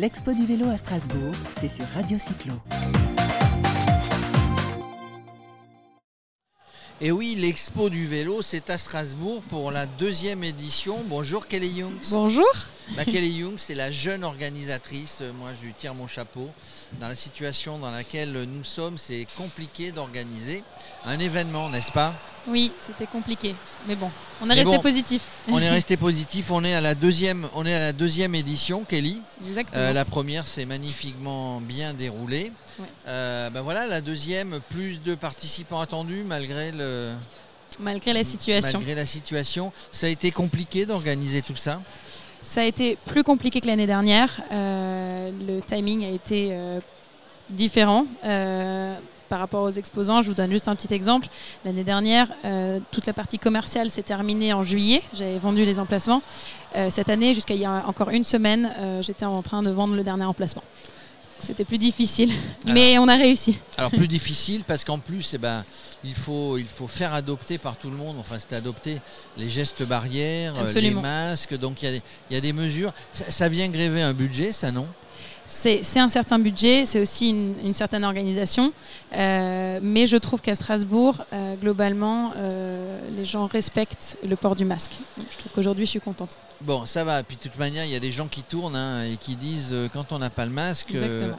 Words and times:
L'Expo 0.00 0.32
du 0.32 0.46
vélo 0.46 0.70
à 0.70 0.76
Strasbourg, 0.76 1.34
c'est 1.60 1.68
sur 1.68 1.84
Radio 1.88 2.18
Cyclo. 2.20 2.52
Et 7.00 7.10
oui, 7.10 7.34
l'expo 7.36 7.90
du 7.90 8.06
vélo, 8.06 8.40
c'est 8.40 8.70
à 8.70 8.78
Strasbourg 8.78 9.42
pour 9.50 9.72
la 9.72 9.86
deuxième 9.86 10.44
édition. 10.44 10.98
Bonjour 11.04 11.48
Kelly 11.48 11.80
Youngs. 11.80 12.10
Bonjour. 12.12 12.46
Bah, 12.96 13.04
Kelly 13.04 13.30
Young, 13.30 13.54
c'est 13.56 13.74
la 13.74 13.90
jeune 13.90 14.24
organisatrice. 14.24 15.22
Moi, 15.38 15.50
je 15.58 15.66
lui 15.66 15.74
tire 15.74 15.94
mon 15.94 16.06
chapeau. 16.06 16.48
Dans 17.00 17.08
la 17.08 17.14
situation 17.14 17.78
dans 17.78 17.90
laquelle 17.90 18.32
nous 18.32 18.64
sommes, 18.64 18.98
c'est 18.98 19.26
compliqué 19.36 19.92
d'organiser 19.92 20.62
un 21.04 21.18
événement, 21.18 21.68
n'est-ce 21.68 21.92
pas? 21.92 22.14
Oui, 22.46 22.72
c'était 22.80 23.06
compliqué. 23.06 23.54
Mais 23.86 23.94
bon, 23.94 24.10
on 24.40 24.46
est 24.46 24.48
Mais 24.48 24.54
resté 24.62 24.76
bon, 24.76 24.82
positif. 24.82 25.22
On 25.48 25.58
est 25.58 25.68
resté 25.68 25.96
positif. 25.98 26.50
On 26.50 26.64
est 26.64 26.74
à 26.74 26.80
la 26.80 26.94
deuxième, 26.94 27.48
on 27.54 27.66
est 27.66 27.74
à 27.74 27.80
la 27.80 27.92
deuxième 27.92 28.34
édition, 28.34 28.84
Kelly. 28.84 29.20
Exactement. 29.46 29.82
Euh, 29.82 29.92
la 29.92 30.04
première 30.04 30.46
s'est 30.46 30.64
magnifiquement 30.64 31.60
bien 31.60 31.92
déroulée. 31.92 32.52
Ouais. 32.78 32.86
Euh, 33.06 33.50
bah 33.50 33.60
voilà, 33.60 33.86
la 33.86 34.00
deuxième, 34.00 34.60
plus 34.70 35.02
de 35.02 35.14
participants 35.14 35.80
attendus 35.80 36.24
malgré 36.24 36.72
le, 36.72 37.12
Malgré 37.80 38.12
la 38.12 38.24
situation. 38.24 38.78
malgré 38.78 38.94
la 38.94 39.06
situation. 39.06 39.72
Ça 39.92 40.06
a 40.06 40.10
été 40.10 40.30
compliqué 40.30 40.86
d'organiser 40.86 41.42
tout 41.42 41.56
ça? 41.56 41.80
Ça 42.42 42.60
a 42.60 42.64
été 42.64 42.96
plus 43.06 43.24
compliqué 43.24 43.60
que 43.60 43.66
l'année 43.66 43.86
dernière. 43.86 44.40
Euh, 44.52 45.30
le 45.46 45.60
timing 45.60 46.04
a 46.04 46.10
été 46.10 46.50
euh, 46.52 46.80
différent. 47.50 48.06
euh, 48.24 48.94
par 49.28 49.40
rapport 49.40 49.62
aux 49.64 49.70
exposants, 49.70 50.22
je 50.22 50.28
vous 50.28 50.34
donne 50.34 50.50
juste 50.50 50.68
un 50.68 50.74
petit 50.74 50.94
exemple. 50.94 51.28
L'année 51.62 51.84
dernière, 51.84 52.28
toute 52.90 53.04
la 53.04 53.12
partie 53.12 53.38
commerciale 53.38 53.90
s'est 53.90 54.02
terminée 54.02 54.54
en 54.54 54.62
juillet. 54.62 55.02
J'avais 55.12 55.36
vendu 55.36 55.66
les 55.66 55.78
emplacements. 55.78 56.22
Cette 56.88 57.10
année, 57.10 57.34
jusqu'à 57.34 57.52
il 57.52 57.60
y 57.60 57.66
a 57.66 57.84
encore 57.86 58.08
une 58.08 58.24
semaine, 58.24 58.72
j'étais 59.02 59.26
en 59.26 59.42
train 59.42 59.60
de 59.62 59.68
vendre 59.68 59.94
le 59.94 60.02
dernier 60.02 60.24
emplacement. 60.24 60.62
C'était 61.40 61.64
plus 61.64 61.78
difficile, 61.78 62.32
mais 62.64 62.98
on 62.98 63.06
a 63.08 63.16
réussi. 63.16 63.58
Alors 63.76 63.90
plus 63.90 64.08
difficile 64.08 64.64
parce 64.66 64.84
qu'en 64.84 64.98
plus, 64.98 65.34
eh 65.34 65.38
ben, 65.38 65.64
il, 66.04 66.14
faut, 66.14 66.58
il 66.58 66.66
faut 66.66 66.88
faire 66.88 67.14
adopter 67.14 67.58
par 67.58 67.76
tout 67.76 67.90
le 67.90 67.96
monde, 67.96 68.16
enfin 68.18 68.36
c'est 68.40 68.54
adopter 68.56 68.98
les 69.36 69.48
gestes 69.48 69.84
barrières, 69.86 70.54
euh, 70.58 70.72
les 70.80 70.90
masques, 71.02 71.56
donc 71.56 71.82
il 71.82 71.86
y 71.86 71.88
a 71.88 71.92
des- 71.92 72.02
il 72.30 72.34
y, 72.34 72.36
a 72.36 72.40
des 72.40 72.52
mesures. 72.52 72.92
Ça, 73.12 73.30
ça 73.30 73.48
vient 73.48 73.68
gréver 73.68 74.02
un 74.02 74.12
budget, 74.14 74.52
ça 74.52 74.72
non? 74.72 74.86
C'est 75.50 75.80
un 75.98 76.08
certain 76.08 76.38
budget, 76.38 76.84
c'est 76.84 77.00
aussi 77.00 77.30
une, 77.30 77.54
une 77.64 77.72
certaine 77.72 78.04
organisation, 78.04 78.70
euh, 79.14 79.80
mais 79.82 80.06
je 80.06 80.18
trouve 80.18 80.42
qu'à 80.42 80.54
Strasbourg, 80.54 81.24
euh, 81.32 81.54
globalement, 81.56 82.32
euh, 82.36 83.00
les 83.16 83.24
gens 83.24 83.46
respectent 83.46 84.18
le 84.28 84.36
port 84.36 84.56
du 84.56 84.66
masque. 84.66 84.92
Donc, 85.16 85.26
je 85.32 85.38
trouve 85.38 85.52
qu'aujourd'hui, 85.52 85.86
je 85.86 85.90
suis 85.92 86.00
contente. 86.00 86.36
Bon, 86.60 86.84
ça 86.84 87.02
va. 87.02 87.22
Puis 87.22 87.36
de 87.36 87.42
toute 87.42 87.56
manière, 87.58 87.86
il 87.86 87.90
y 87.90 87.96
a 87.96 88.00
des 88.00 88.12
gens 88.12 88.26
qui 88.28 88.42
tournent 88.42 88.76
hein, 88.76 89.04
et 89.04 89.16
qui 89.16 89.36
disent 89.36 89.74
quand 89.94 90.12
on 90.12 90.18
n'a 90.18 90.28
pas 90.28 90.44
le 90.44 90.50
masque, 90.50 90.92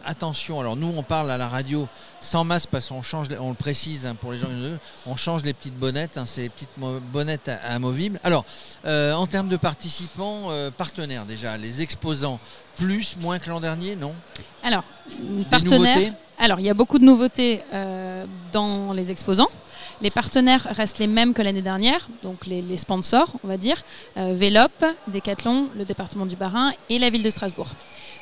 attention. 0.03 0.59
Alors 0.59 0.75
nous, 0.75 0.91
on 0.95 1.03
parle 1.03 1.29
à 1.29 1.37
la 1.37 1.47
radio 1.47 1.87
sans 2.19 2.43
masque 2.43 2.69
parce 2.71 2.87
qu'on 2.89 3.03
change, 3.03 3.27
on 3.39 3.49
le 3.49 3.55
précise 3.55 4.07
hein, 4.07 4.15
pour 4.15 4.31
les 4.31 4.39
gens, 4.39 4.47
qui 4.47 4.53
nous- 4.53 4.77
on 5.05 5.15
change 5.15 5.43
les 5.43 5.53
petites 5.53 5.75
bonnettes, 5.75 6.17
hein, 6.17 6.25
c'est 6.25 6.41
les 6.41 6.49
petites 6.49 6.69
bonnettes 7.13 7.51
amovibles. 7.67 8.19
Alors, 8.23 8.43
en 8.85 9.27
termes 9.27 9.49
de 9.49 9.57
participants, 9.57 10.47
partenaires 10.77 11.25
déjà, 11.25 11.57
les 11.57 11.81
exposants, 11.83 12.39
plus, 12.79 13.17
moins 13.19 13.39
que 13.39 13.49
l'an 13.49 13.59
dernier, 13.59 13.95
non? 13.95 14.13
Alors, 14.63 14.83
Des 15.19 15.45
partenaires. 15.45 16.13
Alors, 16.37 16.59
il 16.59 16.65
y 16.65 16.69
a 16.69 16.73
beaucoup 16.73 16.99
de 16.99 17.05
nouveautés 17.05 17.61
euh, 17.73 18.25
dans 18.51 18.93
les 18.93 19.11
exposants. 19.11 19.49
Les 20.01 20.11
partenaires 20.11 20.65
restent 20.71 20.99
les 20.99 21.07
mêmes 21.07 21.33
que 21.33 21.41
l'année 21.41 21.61
dernière, 21.61 22.07
donc 22.23 22.45
les, 22.45 22.61
les 22.61 22.77
sponsors, 22.77 23.33
on 23.43 23.47
va 23.47 23.57
dire, 23.57 23.83
euh, 24.17 24.33
Vélop, 24.33 24.71
Decathlon, 25.07 25.67
le 25.77 25.83
département 25.83 26.25
du 26.25 26.37
Bas-Rhin 26.37 26.71
et 26.89 26.99
la 26.99 27.09
ville 27.09 27.23
de 27.23 27.29
Strasbourg. 27.29 27.67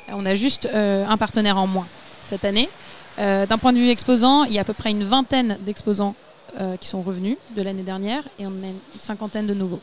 Euh, 0.08 0.12
on 0.16 0.26
a 0.26 0.34
juste 0.34 0.66
euh, 0.66 1.06
un 1.06 1.16
partenaire 1.16 1.56
en 1.56 1.66
moins 1.66 1.86
cette 2.24 2.44
année. 2.44 2.68
D'un 3.16 3.58
point 3.58 3.72
de 3.72 3.78
vue 3.78 3.88
exposant, 3.88 4.44
il 4.44 4.52
y 4.52 4.58
a 4.58 4.60
à 4.60 4.64
peu 4.64 4.74
près 4.74 4.92
une 4.92 5.02
vingtaine 5.02 5.58
d'exposants 5.66 6.14
qui 6.80 6.86
sont 6.86 7.02
revenus 7.02 7.36
de 7.56 7.62
l'année 7.62 7.82
dernière 7.82 8.22
et 8.38 8.46
on 8.46 8.62
a 8.62 8.66
une 8.68 8.78
cinquantaine 8.96 9.48
de 9.48 9.54
nouveaux. 9.54 9.80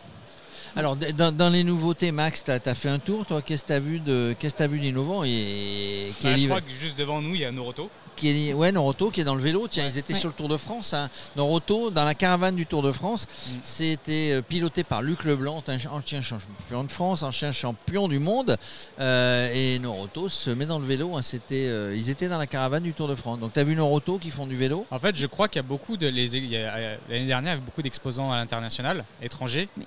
Alors, 0.78 0.96
d- 0.98 1.14
dans, 1.14 1.32
dans 1.32 1.50
les 1.50 1.64
nouveautés, 1.64 2.12
Max, 2.12 2.44
tu 2.44 2.52
as, 2.52 2.60
fait 2.76 2.90
un 2.90 3.00
tour, 3.00 3.26
toi? 3.26 3.42
Qu'est-ce 3.42 3.64
que 3.64 3.68
tu 3.68 3.74
as 3.74 3.80
vu 3.80 4.00
de 4.00 4.36
qu'est-ce 4.38 4.56
que 4.56 4.60
t'as 4.60 4.68
vu 4.68 4.80
d'innovant? 4.80 5.24
Et 5.24 6.10
Bah, 6.22 6.36
je 6.36 6.48
crois 6.48 6.60
que 6.60 6.70
juste 6.70 6.98
devant 6.98 7.22
nous, 7.22 7.34
il 7.34 7.42
y 7.42 7.46
a 7.46 7.52
Noroto. 7.52 7.90
Kelly- 8.18 8.54
ouais, 8.54 8.72
Noroto 8.74 9.10
qui 9.10 9.22
est 9.22 9.24
dans 9.26 9.36
le 9.36 9.42
vélo. 9.42 9.68
Tiens, 9.70 9.84
Ouais. 9.86 9.90
ils 9.94 9.98
étaient 9.98 10.14
Ouais. 10.14 10.20
sur 10.20 10.30
le 10.30 10.34
Tour 10.36 10.50
de 10.50 10.58
France. 10.58 10.94
hein. 10.94 11.10
Noroto, 11.38 11.92
dans 11.92 12.04
la 12.04 12.14
caravane 12.14 12.56
du 12.56 12.66
Tour 12.66 12.82
de 12.82 12.92
France, 12.92 13.26
Mm. 13.26 13.52
c'était 13.62 14.32
euh, 14.34 14.42
piloté 14.42 14.84
par 14.84 15.02
Luc 15.02 15.24
Leblanc, 15.24 15.64
ancien 15.90 16.22
champion 16.22 16.84
de 16.84 16.92
France, 16.92 17.24
ancien 17.24 17.52
champion 17.54 18.08
du 18.10 18.20
monde. 18.20 18.58
Euh, 19.00 19.50
et 19.54 19.80
Noroto 19.80 20.28
se 20.30 20.50
met 20.50 20.66
dans 20.66 20.80
le 20.80 20.86
vélo. 20.86 21.16
hein. 21.16 21.22
C'était, 21.22 21.68
euh, 21.68 21.96
ils 21.96 22.10
étaient 22.10 22.28
dans 22.30 22.38
la 22.38 22.48
caravane 22.48 22.84
du 22.84 22.92
Tour 22.94 23.08
de 23.08 23.16
France. 23.16 23.40
Donc, 23.40 23.54
tu 23.54 23.60
as 23.60 23.64
vu 23.64 23.76
Noroto 23.76 24.18
qui 24.18 24.30
font 24.30 24.46
du 24.48 24.58
vélo? 24.58 24.86
En 24.92 25.00
fait, 25.00 25.16
je 25.16 25.26
crois 25.26 25.48
qu'il 25.48 25.58
y 25.62 25.66
a 25.66 25.68
beaucoup 25.68 25.96
de. 25.96 26.08
L'année 26.08 27.26
dernière, 27.26 27.52
il 27.52 27.56
y 27.56 27.58
avait 27.58 27.62
beaucoup 27.62 27.82
d'exposants 27.82 28.30
à 28.32 28.36
l'international, 28.38 29.06
étrangers. 29.22 29.70
Oui. 29.78 29.86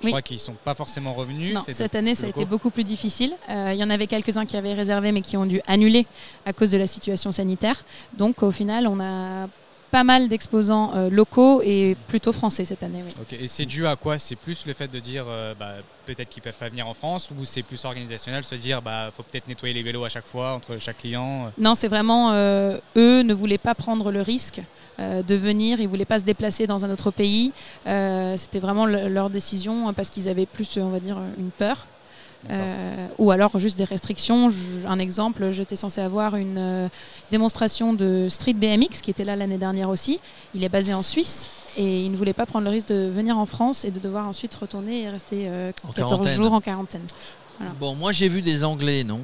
Je 0.00 0.06
Oui. 0.06 0.12
crois 0.12 0.22
qu'ils 0.22 0.36
ne 0.36 0.40
sont 0.40 0.54
pas 0.64 0.74
forcément 0.74 1.12
revenus. 1.12 1.54
Non, 1.54 1.60
cette 1.68 1.94
année, 1.94 2.14
ça 2.14 2.26
a 2.26 2.28
été 2.28 2.44
beaucoup 2.44 2.70
plus 2.70 2.84
difficile. 2.84 3.32
Euh, 3.50 3.72
Il 3.74 3.78
y 3.80 3.84
en 3.84 3.90
avait 3.90 4.06
quelques-uns 4.06 4.46
qui 4.46 4.56
avaient 4.56 4.74
réservé, 4.74 5.10
mais 5.12 5.22
qui 5.22 5.36
ont 5.36 5.46
dû 5.46 5.60
annuler 5.66 6.06
à 6.46 6.52
cause 6.52 6.70
de 6.70 6.76
la 6.78 6.86
situation 6.86 7.32
sanitaire. 7.32 7.84
Donc, 8.16 8.42
au 8.42 8.50
final, 8.52 8.86
on 8.86 9.00
a 9.00 9.48
pas 9.90 10.04
mal 10.04 10.28
d'exposants 10.28 10.92
euh, 10.94 11.08
locaux 11.08 11.62
et 11.64 11.96
plutôt 12.08 12.32
français 12.34 12.66
cette 12.66 12.82
année. 12.82 13.02
oui. 13.02 13.38
Et 13.40 13.48
c'est 13.48 13.64
dû 13.64 13.86
à 13.86 13.96
quoi? 13.96 14.18
C'est 14.18 14.36
plus 14.36 14.66
le 14.66 14.74
fait 14.74 14.86
de 14.88 15.00
dire 15.00 15.24
euh, 15.26 15.54
bah, 15.58 15.76
peut-être 16.04 16.28
qu'ils 16.28 16.42
peuvent 16.42 16.52
pas 16.58 16.68
venir 16.68 16.86
en 16.86 16.92
France 16.92 17.30
ou 17.30 17.44
c'est 17.46 17.62
plus 17.62 17.82
organisationnel, 17.86 18.44
se 18.44 18.54
dire 18.54 18.82
bah 18.82 19.10
faut 19.16 19.22
peut-être 19.22 19.48
nettoyer 19.48 19.72
les 19.72 19.82
vélos 19.82 20.04
à 20.04 20.10
chaque 20.10 20.26
fois 20.26 20.52
entre 20.52 20.76
chaque 20.78 20.98
client. 20.98 21.50
Non, 21.56 21.74
c'est 21.74 21.88
vraiment 21.88 22.32
euh, 22.32 22.76
eux 22.96 23.22
ne 23.22 23.32
voulaient 23.32 23.56
pas 23.56 23.74
prendre 23.74 24.12
le 24.12 24.20
risque 24.20 24.60
euh, 25.00 25.22
de 25.22 25.34
venir, 25.34 25.80
ils 25.80 25.88
voulaient 25.88 26.04
pas 26.04 26.18
se 26.18 26.24
déplacer 26.24 26.66
dans 26.66 26.84
un 26.84 26.90
autre 26.90 27.10
pays. 27.10 27.52
Euh, 27.86 28.36
C'était 28.36 28.58
vraiment 28.58 28.86
le- 28.86 29.08
leur 29.08 29.30
décision 29.30 29.88
hein, 29.88 29.92
parce 29.92 30.10
qu'ils 30.10 30.28
avaient 30.28 30.46
plus, 30.46 30.76
on 30.78 30.90
va 30.90 31.00
dire, 31.00 31.18
une 31.38 31.50
peur. 31.50 31.86
Euh, 32.50 33.08
ou 33.18 33.32
alors 33.32 33.58
juste 33.58 33.76
des 33.76 33.84
restrictions. 33.84 34.48
Je- 34.48 34.86
un 34.86 35.00
exemple, 35.00 35.50
j'étais 35.50 35.74
censé 35.74 36.00
avoir 36.00 36.36
une 36.36 36.56
euh, 36.58 36.88
démonstration 37.32 37.92
de 37.94 38.28
Street 38.28 38.52
BMX 38.52 39.00
qui 39.02 39.10
était 39.10 39.24
là 39.24 39.34
l'année 39.34 39.58
dernière 39.58 39.88
aussi. 39.88 40.20
Il 40.54 40.62
est 40.62 40.68
basé 40.68 40.94
en 40.94 41.02
Suisse 41.02 41.48
et 41.76 42.04
il 42.04 42.12
ne 42.12 42.16
voulait 42.16 42.32
pas 42.32 42.46
prendre 42.46 42.64
le 42.64 42.70
risque 42.70 42.88
de 42.88 43.10
venir 43.12 43.36
en 43.38 43.46
France 43.46 43.84
et 43.84 43.90
de 43.90 43.98
devoir 43.98 44.26
ensuite 44.28 44.54
retourner 44.54 45.02
et 45.02 45.08
rester 45.08 45.46
euh, 45.48 45.72
En 45.82 45.88
14 45.92 46.10
quarantaine. 46.10 46.36
jours 46.36 46.52
en 46.52 46.60
quarantaine. 46.60 47.02
Voilà. 47.58 47.72
Bon, 47.80 47.94
moi, 47.96 48.12
j'ai 48.12 48.28
vu 48.28 48.40
des 48.40 48.62
Anglais, 48.62 49.02
non? 49.02 49.20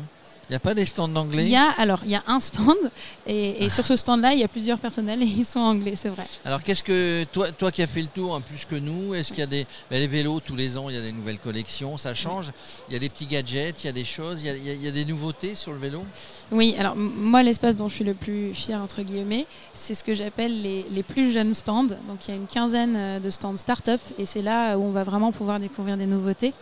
Il 0.48 0.52
n'y 0.52 0.56
a 0.56 0.60
pas 0.60 0.74
des 0.74 0.84
stands 0.84 1.08
d'anglais 1.08 1.44
Il 1.44 1.50
y 1.50 1.56
a 1.56 1.70
alors 1.78 2.00
il 2.04 2.10
y 2.10 2.14
a 2.14 2.22
un 2.26 2.38
stand 2.40 2.76
et, 3.26 3.64
et 3.64 3.70
sur 3.70 3.86
ce 3.86 3.96
stand-là 3.96 4.34
il 4.34 4.40
y 4.40 4.44
a 4.44 4.48
plusieurs 4.48 4.78
personnels 4.78 5.22
et 5.22 5.26
ils 5.26 5.44
sont 5.44 5.60
anglais, 5.60 5.94
c'est 5.94 6.10
vrai. 6.10 6.24
Alors 6.44 6.62
qu'est-ce 6.62 6.82
que 6.82 7.24
toi, 7.32 7.50
toi 7.52 7.72
qui 7.72 7.82
as 7.82 7.86
fait 7.86 8.02
le 8.02 8.08
tour 8.08 8.34
hein, 8.34 8.40
plus 8.42 8.64
que 8.64 8.76
nous, 8.76 9.14
est-ce 9.14 9.28
qu'il 9.28 9.38
y 9.38 9.42
a 9.42 9.46
des 9.46 9.66
ben, 9.90 9.98
les 9.98 10.06
vélos 10.06 10.40
tous 10.40 10.54
les 10.56 10.76
ans, 10.76 10.88
il 10.90 10.94
y 10.96 10.98
a 10.98 11.02
des 11.02 11.12
nouvelles 11.12 11.38
collections, 11.38 11.96
ça 11.96 12.12
change. 12.14 12.50
Il 12.88 12.92
y 12.92 12.96
a 12.96 12.98
des 12.98 13.08
petits 13.08 13.26
gadgets, 13.26 13.82
il 13.84 13.86
y 13.86 13.90
a 13.90 13.92
des 13.92 14.04
choses, 14.04 14.42
il 14.42 14.46
y 14.46 14.50
a, 14.50 14.54
il 14.56 14.82
y 14.84 14.88
a- 14.88 14.90
des 14.90 15.04
nouveautés 15.04 15.54
sur 15.54 15.72
le 15.72 15.78
vélo. 15.78 16.02
Oui, 16.52 16.74
alors 16.78 16.94
moi 16.94 17.42
l'espace 17.42 17.74
dont 17.76 17.88
je 17.88 17.94
suis 17.94 18.04
le 18.04 18.14
plus 18.14 18.52
fier 18.54 18.80
entre 18.80 19.02
guillemets, 19.02 19.46
c'est 19.72 19.94
ce 19.94 20.04
que 20.04 20.14
j'appelle 20.14 20.60
les, 20.62 20.84
les 20.90 21.02
plus 21.02 21.32
jeunes 21.32 21.54
stands. 21.54 21.84
Donc 21.84 22.26
il 22.26 22.30
y 22.30 22.32
a 22.32 22.36
une 22.36 22.46
quinzaine 22.46 22.94
euh, 22.96 23.18
de 23.18 23.30
stands 23.30 23.56
start-up 23.56 24.00
et 24.18 24.26
c'est 24.26 24.42
là 24.42 24.76
où 24.76 24.82
on 24.82 24.90
va 24.92 25.04
vraiment 25.04 25.32
pouvoir 25.32 25.58
découvrir 25.58 25.96
des 25.96 26.06
nouveautés. 26.06 26.52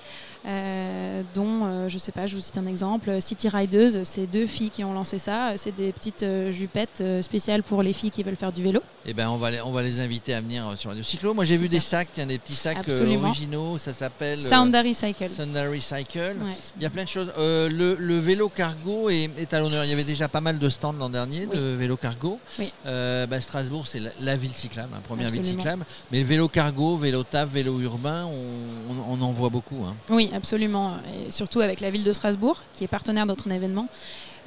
Euh, 0.46 1.22
dont, 1.34 1.60
euh, 1.64 1.88
je 1.88 1.98
sais 1.98 2.12
pas, 2.12 2.26
je 2.26 2.34
vous 2.34 2.40
cite 2.40 2.58
un 2.58 2.66
exemple, 2.66 3.20
City 3.20 3.48
Riders, 3.48 4.04
c'est 4.04 4.26
deux 4.26 4.46
filles 4.46 4.70
qui 4.70 4.82
ont 4.84 4.92
lancé 4.92 5.18
ça. 5.18 5.52
C'est 5.56 5.74
des 5.74 5.92
petites 5.92 6.22
euh, 6.22 6.50
jupettes 6.50 7.00
euh, 7.00 7.22
spéciales 7.22 7.62
pour 7.62 7.82
les 7.82 7.92
filles 7.92 8.10
qui 8.10 8.22
veulent 8.22 8.36
faire 8.36 8.52
du 8.52 8.62
vélo. 8.62 8.80
Eh 9.04 9.14
ben 9.14 9.28
on 9.28 9.36
va 9.36 9.50
les, 9.50 9.60
on 9.60 9.72
va 9.72 9.82
les 9.82 10.00
inviter 10.00 10.32
à 10.34 10.40
venir 10.40 10.66
euh, 10.68 10.76
sur 10.76 10.90
Radio 10.90 11.02
Cyclo. 11.04 11.34
Moi 11.34 11.44
j'ai 11.44 11.56
vu 11.56 11.68
des 11.68 11.80
sacs, 11.80 12.08
tiens 12.12 12.26
des 12.26 12.38
petits 12.38 12.54
sacs 12.54 12.88
euh, 12.88 13.16
originaux, 13.16 13.78
ça 13.78 13.92
s'appelle 13.92 14.38
euh, 14.38 14.48
Soundary 14.48 14.94
Cycle. 14.94 15.28
Sundari 15.28 15.80
Cycle. 15.80 16.36
Ouais. 16.40 16.52
Il 16.76 16.82
y 16.82 16.86
a 16.86 16.90
plein 16.90 17.04
de 17.04 17.08
choses. 17.08 17.32
Euh, 17.38 17.68
le, 17.68 17.96
le 17.98 18.18
vélo 18.18 18.48
cargo 18.48 19.10
est, 19.10 19.30
est 19.38 19.52
à 19.54 19.60
l'honneur. 19.60 19.84
Il 19.84 19.90
y 19.90 19.92
avait 19.92 20.04
déjà 20.04 20.28
pas 20.28 20.40
mal 20.40 20.58
de 20.58 20.68
stands 20.68 20.92
l'an 20.92 21.10
dernier 21.10 21.46
de 21.46 21.58
vélo 21.74 21.96
cargo. 21.96 22.38
Oui. 22.58 22.72
Euh, 22.86 23.26
bah, 23.26 23.40
Strasbourg, 23.40 23.86
c'est 23.86 23.98
la, 24.00 24.10
la 24.20 24.36
ville 24.36 24.54
cyclable, 24.54 24.90
hein, 24.94 25.00
première 25.06 25.30
ville 25.30 25.44
cyclable. 25.44 25.84
Mais 26.10 26.18
le 26.20 26.24
vélo 26.26 26.48
cargo, 26.48 26.96
vélo 26.96 27.22
taf, 27.24 27.48
vélo 27.48 27.80
urbain, 27.80 28.24
on, 28.26 28.91
on- 28.91 28.91
on 29.08 29.20
en 29.22 29.32
voit 29.32 29.48
beaucoup. 29.50 29.84
hein. 29.84 29.94
Oui, 30.10 30.30
absolument. 30.34 30.96
Et 31.26 31.30
surtout 31.30 31.60
avec 31.60 31.80
la 31.80 31.90
ville 31.90 32.04
de 32.04 32.12
Strasbourg, 32.12 32.62
qui 32.76 32.84
est 32.84 32.88
partenaire 32.88 33.24
de 33.24 33.28
notre 33.30 33.50
événement. 33.50 33.88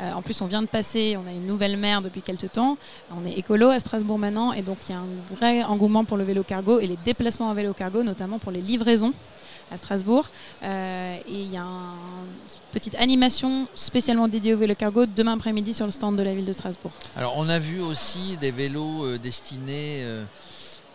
Euh, 0.02 0.12
en 0.12 0.22
plus, 0.22 0.42
on 0.42 0.48
vient 0.48 0.62
de 0.62 0.68
passer, 0.68 1.18
on 1.18 1.26
a 1.26 1.32
une 1.32 1.46
nouvelle 1.48 1.78
maire 1.78 2.02
depuis 2.02 2.22
quelques 2.22 2.52
temps. 2.52 2.78
On 3.16 3.26
est 3.26 3.34
écolo 3.34 3.70
à 3.70 3.80
Strasbourg 3.80 4.20
maintenant, 4.20 4.52
et 4.52 4.62
donc 4.62 4.78
il 4.90 4.92
y 4.92 4.96
a 4.96 5.00
un 5.00 5.08
vrai 5.36 5.64
engouement 5.64 6.04
pour 6.04 6.18
le 6.18 6.24
vélo 6.26 6.44
cargo 6.44 6.80
et 6.80 6.88
les 6.88 6.98
déplacements 7.06 7.48
en 7.50 7.54
vélo 7.54 7.74
cargo, 7.74 8.04
notamment 8.04 8.38
pour 8.38 8.52
les 8.52 8.62
livraisons 8.62 9.14
à 9.72 9.78
Strasbourg. 9.78 10.28
Euh, 10.64 11.16
et 11.28 11.32
il 11.44 11.50
y 11.52 11.56
a 11.58 11.62
une 11.64 11.96
petite 12.74 12.96
animation 12.96 13.68
spécialement 13.74 14.28
dédiée 14.28 14.54
au 14.54 14.58
vélo 14.58 14.76
cargo 14.76 15.06
demain 15.06 15.34
après-midi 15.36 15.74
sur 15.74 15.86
le 15.86 15.92
stand 15.92 16.18
de 16.18 16.24
la 16.24 16.36
ville 16.36 16.46
de 16.46 16.54
Strasbourg. 16.54 16.92
Alors 17.16 17.34
on 17.38 17.48
a 17.48 17.58
vu 17.58 17.80
aussi 17.82 18.36
des 18.38 18.52
vélos 18.52 19.06
euh, 19.06 19.18
destinés 19.18 20.04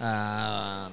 à- 0.00 0.88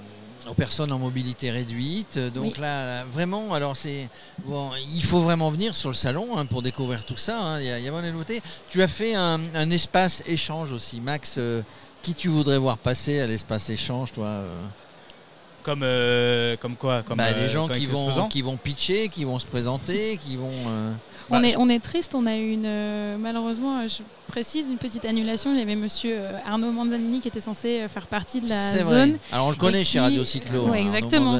aux 0.49 0.53
personnes 0.53 0.91
en 0.91 0.99
mobilité 0.99 1.51
réduite. 1.51 2.17
Donc 2.17 2.43
Oui. 2.55 2.61
là, 2.61 3.03
vraiment, 3.05 3.53
alors 3.53 3.75
c'est 3.75 4.07
bon, 4.45 4.69
il 4.93 5.03
faut 5.03 5.19
vraiment 5.19 5.49
venir 5.49 5.75
sur 5.75 5.89
le 5.89 5.95
salon 5.95 6.37
hein, 6.37 6.45
pour 6.45 6.61
découvrir 6.61 7.05
tout 7.05 7.17
ça. 7.17 7.39
hein. 7.39 7.59
Il 7.59 7.65
y, 7.67 7.71
a- 7.71 7.79
il 7.79 7.85
y 7.85 7.87
a 7.87 7.91
vraiment 7.91 8.07
des 8.07 8.11
nouveautés. 8.13 8.41
Tu 8.69 8.81
as 8.81 8.87
fait 8.87 9.15
un, 9.15 9.39
un 9.53 9.69
espace 9.71 10.23
échange 10.25 10.71
aussi, 10.71 10.99
Max. 11.01 11.35
euh, 11.37 11.61
qui 12.03 12.13
tu 12.13 12.27
voudrais 12.29 12.57
voir 12.57 12.77
passer 12.77 13.19
à 13.19 13.27
l'espace 13.27 13.69
échange, 13.69 14.11
toi 14.13 14.27
euh? 14.27 14.65
Comme, 15.63 15.81
euh, 15.83 16.55
comme 16.55 16.75
quoi 16.77 17.03
comme, 17.03 17.17
Bah, 17.17 17.25
euh, 17.25 17.43
Des 17.43 17.49
gens 17.49 17.67
comme 17.67 17.75
qui 17.75 17.85
vont, 17.87 18.27
qui 18.29 18.41
vont 18.41 18.55
pitcher, 18.55 19.09
qui 19.09 19.25
vont 19.25 19.37
se 19.39 19.45
présenter, 19.45 20.17
qui 20.17 20.37
vont. 20.37 20.49
euh, 20.67 20.93
On, 21.29 21.41
bah, 21.41 21.45
est, 21.47 21.57
on 21.57 21.67
est 21.67 21.79
triste, 21.83 22.15
on 22.15 22.25
a 22.25 22.37
eu 22.37 22.51
une. 22.53 22.65
euh, 22.65 23.17
malheureusement, 23.19 23.79
euh, 23.79 23.87
je 23.87 23.97
précise 24.27 24.67
une 24.69 24.77
petite 24.77 25.05
annulation. 25.05 25.51
Il 25.53 25.59
y 25.59 25.61
avait 25.61 25.75
monsieur 25.75 26.17
euh, 26.17 26.37
Arnaud 26.45 26.71
Manzanini 26.71 27.19
qui 27.19 27.27
était 27.27 27.39
censé 27.39 27.81
euh, 27.81 27.87
faire 27.87 28.07
partie 28.07 28.41
de 28.41 28.49
la 28.49 28.83
zone. 28.83 29.11
vrai. 29.11 29.19
Alors 29.31 29.47
on 29.47 29.49
le 29.49 29.55
connaît 29.55 29.83
chez 29.83 29.99
Radio 29.99 30.23
Cyclo. 30.23 30.69
Ouais, 30.69 30.79
hein, 30.79 30.85
exactement. 30.85 31.39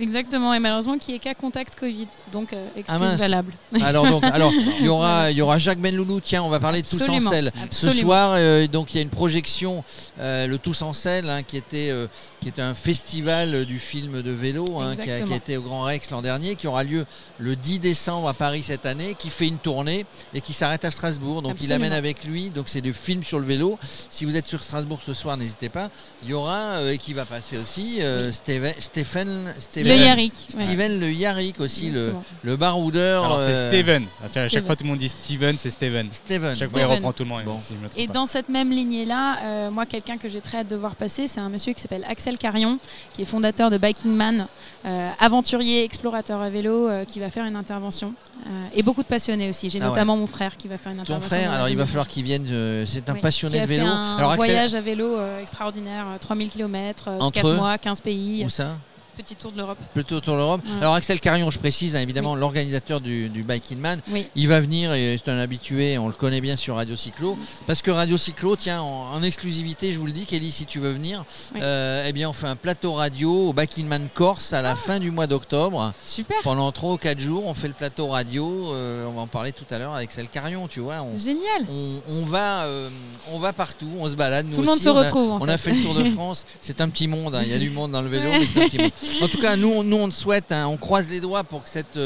Exactement, 0.00 0.54
et 0.54 0.58
malheureusement 0.58 0.98
qui 0.98 1.14
est 1.14 1.18
qu'à 1.18 1.34
contact 1.34 1.78
Covid. 1.78 2.08
Donc, 2.32 2.52
euh, 2.52 2.66
excuse 2.76 2.98
Ah, 3.00 3.16
valable. 3.16 3.52
Alors 3.82 4.06
donc, 4.08 4.24
alors 4.24 4.52
il 4.78 4.84
y 4.84 4.88
aura, 4.88 5.30
il 5.30 5.36
y 5.36 5.42
aura 5.42 5.58
Jacques 5.58 5.78
Benloulou. 5.78 6.20
Tiens, 6.20 6.42
on 6.42 6.48
va 6.48 6.60
parler 6.60 6.82
de 6.82 6.88
Tous 6.88 7.08
en 7.08 7.20
selle. 7.20 7.52
Ce 7.70 7.90
soir, 7.90 8.34
euh, 8.36 8.66
donc 8.66 8.94
il 8.94 8.96
y 8.96 9.00
a 9.00 9.02
une 9.02 9.10
projection, 9.10 9.84
euh, 10.20 10.46
le 10.46 10.58
Tous 10.58 10.82
en 10.82 10.92
selle, 10.92 11.28
hein, 11.28 11.42
qui 11.42 11.56
était, 11.56 11.92
qui 12.40 12.48
était 12.48 12.62
un 12.62 12.74
festival 12.74 13.64
du 13.64 13.78
film 13.78 14.22
de 14.22 14.30
vélo, 14.30 14.64
hein, 14.80 14.96
qui, 14.96 15.10
a, 15.10 15.20
qui 15.20 15.32
a 15.32 15.36
été 15.36 15.56
au 15.56 15.62
Grand 15.62 15.82
Rex 15.82 16.10
l'an 16.10 16.22
dernier, 16.22 16.56
qui 16.56 16.66
aura 16.66 16.84
lieu 16.84 17.04
le 17.38 17.56
10 17.56 17.78
décembre 17.80 18.28
à 18.28 18.34
Paris 18.34 18.62
cette 18.62 18.86
année, 18.86 19.14
qui 19.18 19.28
fait 19.28 19.48
une 19.48 19.58
tournée 19.58 20.06
et 20.34 20.40
qui 20.40 20.52
s'arrête 20.52 20.84
à 20.84 20.90
Strasbourg. 20.90 21.42
Donc 21.42 21.56
il 21.62 21.72
amène 21.72 21.92
avec 21.92 22.21
lui. 22.24 22.50
Donc 22.50 22.68
c'est 22.68 22.80
du 22.80 22.92
film 22.92 23.22
sur 23.24 23.38
le 23.38 23.44
vélo. 23.46 23.78
Si 24.10 24.24
vous 24.24 24.36
êtes 24.36 24.46
sur 24.46 24.62
Strasbourg 24.62 25.00
ce 25.04 25.14
soir, 25.14 25.36
n'hésitez 25.36 25.68
pas. 25.68 25.90
Il 26.22 26.30
y 26.30 26.32
aura 26.34 26.58
euh, 26.78 26.92
et 26.92 26.98
qui 26.98 27.12
va 27.12 27.24
passer 27.24 27.58
aussi 27.58 28.02
euh, 28.02 28.32
Steven, 28.32 28.74
Stephen, 28.78 29.54
Steven, 29.58 29.96
Le 29.98 30.04
Yarrick. 30.04 30.32
ouais. 30.54 30.62
Steven 30.64 31.00
Le 31.00 31.10
Yarrick 31.12 31.60
aussi, 31.60 31.90
le, 31.90 31.98
Exactement. 31.98 32.24
le 32.42 32.56
baroudeur. 32.56 33.24
Alors 33.24 33.40
c'est 33.40 33.54
euh, 33.54 33.68
Steven. 33.68 34.04
À 34.22 34.28
chaque 34.28 34.48
Steven. 34.50 34.66
fois 34.66 34.76
tout 34.76 34.84
le 34.84 34.90
monde 34.90 34.98
dit 34.98 35.08
Steven, 35.08 35.56
c'est 35.58 35.70
Steven. 35.70 36.08
Steven. 36.12 36.56
Chaque 36.56 36.70
fois 36.72 36.80
il 36.80 36.84
reprend 36.86 37.12
tout 37.12 37.24
le 37.24 37.28
monde. 37.28 37.44
Bon. 37.44 37.58
si 37.60 37.74
je 37.74 37.78
me 37.78 37.88
trompe 37.88 37.98
Et 38.00 38.06
pas. 38.06 38.12
dans 38.12 38.26
cette 38.26 38.48
même 38.48 38.70
lignée-là, 38.70 39.38
euh, 39.44 39.70
moi, 39.70 39.86
quelqu'un 39.86 40.16
que 40.18 40.28
j'ai 40.28 40.40
très 40.40 40.58
hâte 40.58 40.68
de 40.68 40.76
voir 40.76 40.94
passer, 40.96 41.26
c'est 41.26 41.40
un 41.40 41.48
monsieur 41.48 41.72
qui 41.72 41.80
s'appelle 41.80 42.04
Axel 42.08 42.38
Carion, 42.38 42.78
qui 43.14 43.22
est 43.22 43.26
fondateur 43.26 43.70
de 43.70 43.78
Biking 43.78 44.14
Man, 44.14 44.46
euh, 44.84 45.10
aventurier, 45.20 45.84
explorateur 45.84 46.40
à 46.40 46.50
vélo, 46.50 46.88
euh, 46.88 47.04
qui 47.04 47.20
va 47.20 47.30
faire 47.30 47.44
une 47.46 47.56
intervention. 47.56 48.14
Euh, 48.46 48.50
et 48.74 48.82
beaucoup 48.82 49.02
de 49.02 49.06
passionnés 49.08 49.48
aussi. 49.48 49.70
J'ai 49.70 49.78
Ah 49.80 49.84
ouais. 49.84 49.88
notamment 49.90 50.16
mon 50.16 50.26
frère 50.26 50.56
qui 50.56 50.66
va 50.68 50.76
faire 50.78 50.90
une 50.92 50.98
Ton 50.98 51.02
intervention. 51.02 51.28
frère, 51.28 51.44
dans 51.46 51.50
la 51.52 51.56
alors 51.56 51.68
il 51.68 51.76
va 51.76 51.86
falloir 51.86 52.08
qu'il 52.12 52.24
vienne. 52.24 52.46
euh, 52.50 52.84
c'est 52.86 53.08
un 53.08 53.14
Oui, 53.14 53.20
passionné 53.20 53.54
qui 53.56 53.58
a 53.58 53.62
de 53.62 53.68
vélo. 53.68 53.84
Fait 53.84 53.88
un 53.90 54.16
alors 54.18 54.32
Axel, 54.32 54.46
voyage 54.50 54.74
à 54.74 54.80
vélo 54.80 55.16
euh, 55.16 55.40
extraordinaire, 55.40 56.06
euh, 56.14 56.18
3000 56.18 56.50
km, 56.50 57.08
Entre 57.18 57.32
4 57.32 57.48
eux 57.48 57.56
mois, 57.56 57.78
15 57.78 58.00
pays, 58.00 58.44
où 58.44 58.48
ça? 58.50 58.76
Petit 59.16 59.36
tour 59.36 59.52
de 59.52 59.58
l'Europe. 59.58 59.78
Plutôt 59.94 60.16
autour 60.16 60.34
de 60.34 60.38
l'Europe. 60.38 60.60
Alors 60.80 60.94
Axel 60.94 61.20
Carion, 61.20 61.50
je 61.50 61.58
précise, 61.58 61.94
hein, 61.96 62.00
évidemment, 62.00 62.34
l'organisateur 62.34 63.00
du, 63.00 63.28
du 63.28 63.42
Biking 63.42 63.78
Man, 63.78 64.00
Oui. 64.10 64.26
il 64.34 64.48
va 64.48 64.60
venir 64.60 64.92
et 64.94 65.18
c'est 65.22 65.30
un 65.30 65.38
habitué, 65.38 65.98
on 65.98 66.06
le 66.08 66.12
connaît 66.14 66.40
bien 66.40 66.56
sur 66.56 66.76
Radio 66.76 66.96
Cyclo. 66.96 67.36
Parce 67.66 67.82
que 67.82 67.90
Radio 67.90 68.16
Cyclo, 68.16 68.56
tiens, 68.56 68.80
en, 68.82 69.12
en 69.12 69.22
exclusivité, 69.22 69.92
je 69.92 69.98
vous 69.98 70.06
le 70.06 70.12
dis, 70.12 70.24
Kelly, 70.26 70.50
si 70.52 70.66
tu 70.66 70.78
veux 70.78 70.92
venir, 70.92 71.24
euh, 71.60 72.04
eh 72.06 72.12
bien 72.12 72.28
on 72.28 72.32
fait 72.32 72.46
un 72.46 72.56
plateau 72.56 72.94
radio 72.94 73.48
au 73.48 73.52
Biking 73.52 73.86
Man 73.86 74.08
Corse 74.14 74.52
à 74.52 74.62
la 74.62 74.74
fin 74.76 74.98
du 74.98 75.10
mois 75.10 75.26
d'octobre. 75.26 75.92
Super, 76.04 76.36
Pendant 76.42 76.70
3 76.72 76.92
ou 76.94 76.96
4 76.96 77.20
jours, 77.20 77.46
on 77.46 77.54
fait 77.54 77.68
le 77.68 77.74
plateau 77.74 78.08
radio. 78.08 78.72
euh, 78.72 79.06
on 79.06 79.12
va 79.12 79.22
en 79.22 79.26
parler 79.26 79.52
tout 79.52 79.64
à 79.70 79.78
l'heure 79.78 79.94
avec 79.94 80.08
Axel 80.10 80.28
Carion, 80.28 80.68
tu 80.68 80.80
vois. 80.80 81.02
On, 81.02 81.16
génial. 81.18 81.66
on, 81.70 82.00
on 82.08 82.24
va, 82.24 82.64
euh, 82.64 82.88
on 83.32 83.38
va 83.38 83.52
partout, 83.52 83.88
on 83.98 84.08
se 84.08 84.14
balade. 84.16 84.46
Nous 84.46 84.54
Tout 84.56 84.60
le 84.62 84.66
monde 84.66 84.78
se 84.78 84.88
on 84.88 84.96
a- 84.96 85.02
retrouve. 85.02 85.30
on 85.40 85.44
fait. 85.46 85.52
a 85.52 85.58
fait 85.58 85.72
le 85.72 85.82
Tour 85.82 85.94
de 85.94 86.04
France, 86.14 86.44
c'est 86.60 86.80
un 86.80 86.88
petit 86.88 87.08
monde, 87.08 87.34
hein. 87.34 87.42
il 87.44 87.50
y 87.50 87.54
a 87.54 87.58
du 87.58 87.70
monde 87.70 87.92
dans 87.92 88.02
le 88.02 88.08
vélo, 88.08 88.28
mais 88.30 88.46
c'est 88.46 88.62
un 88.62 88.68
petit 88.68 88.78
monde. 88.78 88.90
En 89.20 89.28
tout 89.28 89.38
cas, 89.38 89.56
nous, 89.56 89.68
on- 89.68 89.82
nous 89.82 89.96
on 89.96 90.08
te 90.08 90.14
souhaite, 90.14 90.52
hein, 90.52 90.66
on 90.66 90.76
croise 90.76 91.08
les 91.10 91.20
doigts 91.20 91.44
pour 91.44 91.64
que 91.64 91.68
cette, 91.68 91.98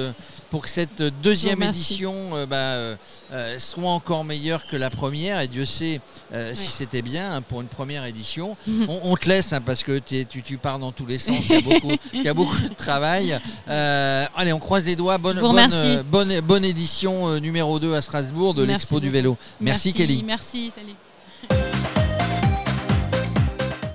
pour 0.50 0.62
que 0.62 0.68
cette 0.68 1.02
deuxième 1.02 1.58
édition 1.68 2.14
euh, 2.34 2.46
bah, 2.46 2.56
euh, 2.56 2.96
euh, 3.32 3.58
soit 3.58 3.90
encore 3.90 4.24
meilleure 4.24 4.66
que 4.66 4.76
la 4.76 4.90
première, 4.90 5.40
et 5.40 5.48
Dieu 5.48 5.64
sait 5.66 6.00
euh, 6.32 6.52
si 6.54 6.70
c'était 6.70 7.02
bien 7.02 7.34
hein, 7.36 7.42
pour 7.42 7.60
une 7.60 7.68
première 7.68 8.04
édition. 8.04 8.56
on, 8.88 9.00
on 9.04 9.16
te 9.16 9.28
laisse 9.28 9.52
hein, 9.52 9.60
parce 9.60 9.82
que 9.82 9.98
tu, 9.98 10.24
tu 10.42 10.56
pars 10.58 10.78
dans 10.78 10.92
tous 10.92 11.06
les 11.06 11.18
sens, 11.18 11.36
il 11.48 11.54
y 11.54 11.58
a 11.58 11.60
beaucoup, 11.60 11.92
il 12.12 12.22
y 12.22 12.28
a 12.28 12.34
beaucoup 12.34 12.58
de 12.58 12.74
travail. 12.74 13.38
Euh, 13.68 14.24
allez, 14.36 14.52
on 14.52 14.58
croise 14.58 14.86
les 14.86 14.96
doigts, 14.96 15.18
bonne, 15.18 15.38
euh, 15.72 16.02
bonne, 16.02 16.40
bonne 16.40 16.64
édition 16.64 17.38
numéro 17.40 17.78
2 17.78 17.94
à 17.94 18.02
Strasbourg 18.02 18.54
de 18.54 18.62
l'Expo 18.62 19.00
du 19.00 19.10
vélo. 19.10 19.36
Merci, 19.60 19.92
Kelly. 19.92 20.22
Merci, 20.24 20.70
salut. 20.70 20.94